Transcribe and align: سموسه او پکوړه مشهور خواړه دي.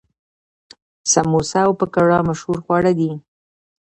سموسه 1.11 1.59
او 1.67 1.71
پکوړه 1.79 2.19
مشهور 2.29 2.57
خواړه 2.65 2.91
دي. 2.99 3.11